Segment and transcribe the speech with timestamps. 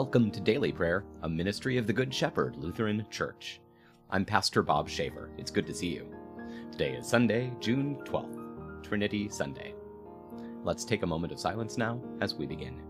[0.00, 3.60] Welcome to Daily Prayer, a ministry of the Good Shepherd Lutheran Church.
[4.10, 5.28] I'm Pastor Bob Shaver.
[5.36, 6.06] It's good to see you.
[6.70, 9.74] Today is Sunday, June 12th, Trinity Sunday.
[10.62, 12.80] Let's take a moment of silence now as we begin.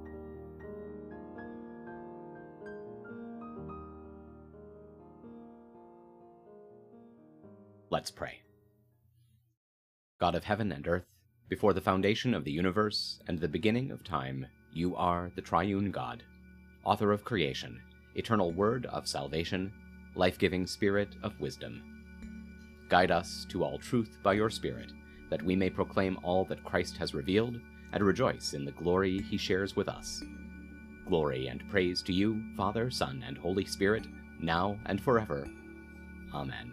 [7.88, 8.42] Let's pray.
[10.20, 11.06] God of heaven and earth,
[11.48, 14.44] before the foundation of the universe and the beginning of time,
[14.74, 16.22] you are the triune God,
[16.84, 17.80] author of creation,
[18.14, 19.72] eternal word of salvation,
[20.14, 21.82] life giving spirit of wisdom.
[22.88, 24.92] Guide us to all truth by your Spirit,
[25.30, 27.60] that we may proclaim all that Christ has revealed
[27.92, 30.22] and rejoice in the glory he shares with us.
[31.06, 34.06] Glory and praise to you, Father, Son, and Holy Spirit,
[34.40, 35.46] now and forever.
[36.34, 36.72] Amen.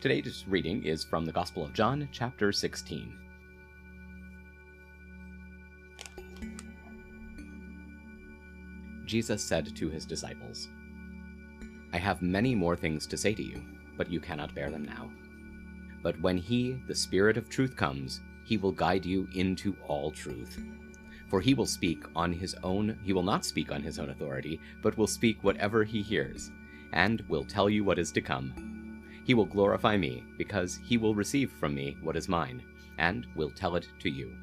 [0.00, 3.29] Today's reading is from the Gospel of John, chapter 16.
[9.10, 10.68] Jesus said to his disciples,
[11.92, 13.60] I have many more things to say to you,
[13.96, 15.10] but you cannot bear them now.
[16.00, 20.62] But when he, the Spirit of truth, comes, he will guide you into all truth.
[21.28, 24.60] For he will speak on his own, he will not speak on his own authority,
[24.80, 26.52] but will speak whatever he hears,
[26.92, 29.02] and will tell you what is to come.
[29.24, 32.62] He will glorify me, because he will receive from me what is mine,
[32.98, 34.36] and will tell it to you.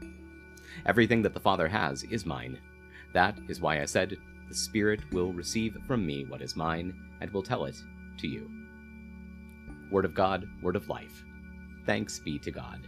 [0.85, 2.59] Everything that the Father has is mine.
[3.13, 7.29] That is why I said, The Spirit will receive from me what is mine, and
[7.31, 7.75] will tell it
[8.19, 8.49] to you.
[9.91, 11.23] Word of God, word of life.
[11.85, 12.87] Thanks be to God.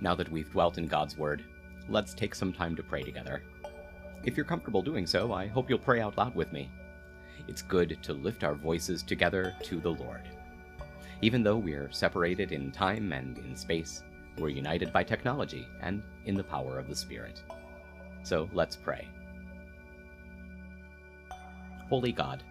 [0.00, 1.44] Now that we've dwelt in God's Word,
[1.88, 3.42] let's take some time to pray together.
[4.24, 6.70] If you're comfortable doing so, I hope you'll pray out loud with me.
[7.48, 10.28] It's good to lift our voices together to the Lord.
[11.22, 14.02] Even though we're separated in time and in space,
[14.38, 17.42] we're united by technology and in the power of the Spirit.
[18.22, 19.08] So let's pray.
[21.88, 22.42] Holy God,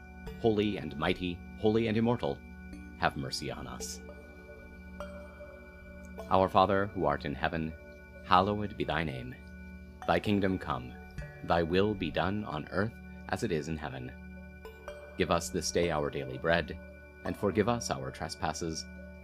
[0.42, 2.38] holy and mighty, holy and immortal,
[3.00, 4.00] have mercy on us.
[6.32, 7.74] Our Father, who art in heaven,
[8.24, 9.36] hallowed be thy name.
[10.08, 10.94] Thy kingdom come,
[11.44, 12.94] thy will be done on earth
[13.30, 14.12] as it is in heaven.
[15.18, 16.78] Give us this day our daily bread,
[17.26, 18.86] and forgive us our trespasses,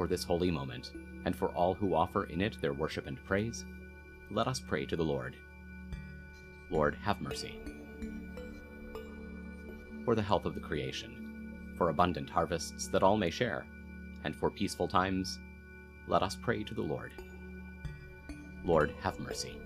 [0.00, 0.92] For this holy moment,
[1.26, 3.66] and for all who offer in it their worship and praise,
[4.30, 5.36] let us pray to the Lord.
[6.70, 7.60] Lord, have mercy.
[10.06, 13.66] for the health of the creation, for abundant harvests that all may share,
[14.24, 15.38] and for peaceful times,
[16.08, 17.12] let us pray to the Lord.
[18.64, 19.60] Lord, have mercy.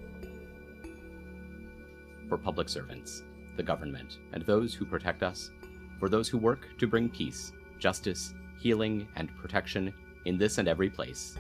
[2.29, 3.23] For public servants,
[3.57, 5.53] the government, and those who protect us,
[6.01, 10.91] for those who work to bring peace, justice, healing, and protection in this and every
[10.91, 11.37] place,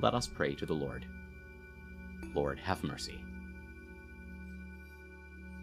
[0.00, 1.06] let us pray to the Lord.
[2.34, 3.24] Lord, have mercy.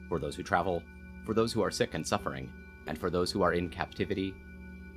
[0.10, 0.84] For those who travel,
[1.26, 2.52] for those who are sick and suffering,
[2.88, 4.34] and for those who are in captivity,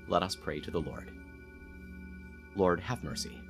[0.08, 1.10] let us pray to the Lord.
[2.54, 3.40] Lord, have mercy.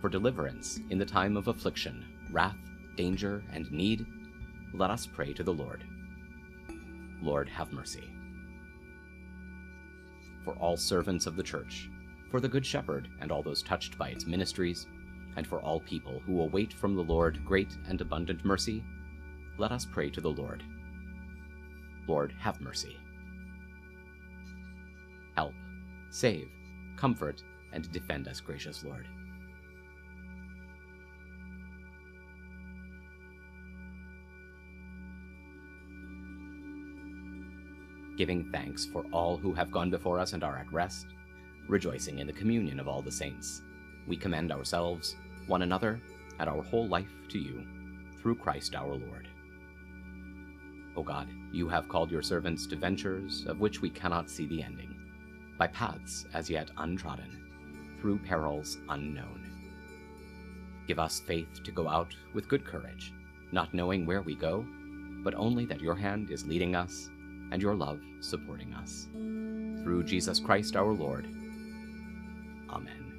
[0.00, 2.56] For deliverance in the time of affliction, wrath,
[2.96, 4.06] danger, and need,
[4.72, 5.84] let us pray to the Lord.
[7.22, 8.10] Lord, have mercy.
[10.44, 11.90] For all servants of the Church,
[12.30, 14.86] for the Good Shepherd and all those touched by its ministries,
[15.36, 18.84] and for all people who await from the Lord great and abundant mercy,
[19.58, 20.62] let us pray to the Lord.
[22.06, 22.96] Lord, have mercy.
[25.36, 25.52] Help,
[26.10, 26.48] save,
[26.96, 27.42] comfort,
[27.72, 29.06] and defend us, gracious Lord.
[38.16, 41.06] Giving thanks for all who have gone before us and are at rest,
[41.70, 43.62] rejoicing in the communion of all the saints,
[44.06, 46.00] we commend ourselves, one another,
[46.38, 47.64] and our whole life to you,
[48.20, 49.28] through Christ our Lord.
[50.96, 54.62] O God, you have called your servants to ventures of which we cannot see the
[54.62, 54.94] ending,
[55.58, 59.46] by paths as yet untrodden, through perils unknown.
[60.86, 63.12] Give us faith to go out with good courage,
[63.52, 64.66] not knowing where we go,
[65.22, 67.10] but only that your hand is leading us
[67.52, 69.08] and your love supporting us.
[69.84, 71.28] Through Jesus Christ our Lord.
[72.72, 73.10] Amen.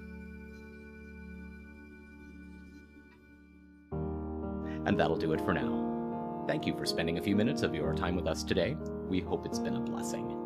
[4.85, 6.43] And that'll do it for now.
[6.47, 8.75] Thank you for spending a few minutes of your time with us today.
[9.07, 10.37] We hope it's been a blessing.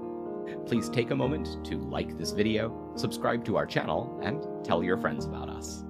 [0.65, 4.97] Please take a moment to like this video, subscribe to our channel, and tell your
[4.97, 5.83] friends about us.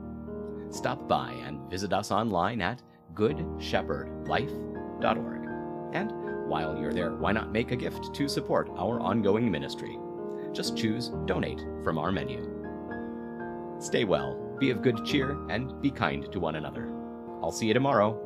[0.69, 2.81] Stop by and visit us online at
[3.13, 5.41] goodshepherdlife.org.
[5.94, 9.97] And while you're there, why not make a gift to support our ongoing ministry?
[10.51, 12.55] Just choose Donate from our menu.
[13.80, 16.92] Stay well, be of good cheer, and be kind to one another.
[17.44, 18.25] I'll see you tomorrow